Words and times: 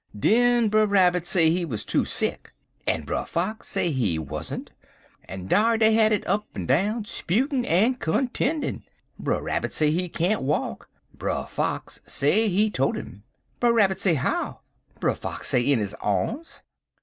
"Den 0.17 0.67
Brer 0.67 0.87
Rabbit 0.87 1.27
say 1.27 1.51
he 1.51 1.63
wuz 1.63 1.85
too 1.85 2.05
sick, 2.05 2.53
en 2.87 3.03
Brer 3.03 3.23
Fox 3.23 3.67
say 3.67 3.91
he 3.91 4.17
wuzzent, 4.17 4.69
en 5.29 5.45
dar 5.45 5.77
dey 5.77 5.93
had 5.93 6.11
it 6.11 6.25
up 6.27 6.47
and 6.55 6.67
down, 6.67 7.05
'sputin' 7.05 7.63
en 7.65 7.93
contendin'. 7.93 8.81
Brer 9.19 9.43
Rabbit 9.43 9.71
say 9.73 9.91
he 9.91 10.09
can't 10.09 10.41
walk. 10.41 10.89
Brer 11.13 11.45
Fox 11.47 12.01
say 12.07 12.49
he 12.49 12.71
tote 12.71 12.97
'im. 12.97 13.21
Brer 13.59 13.73
Rabbit 13.73 13.99
say 13.99 14.15
how? 14.15 14.61
Brer 14.99 15.13
Fox 15.13 15.49
say 15.49 15.61
in 15.61 15.77
his 15.77 15.93
arms. 16.01 16.63